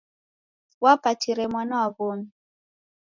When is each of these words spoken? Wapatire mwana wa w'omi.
Wapatire 0.83 1.43
mwana 1.51 1.75
wa 1.81 1.87
w'omi. 1.95 2.29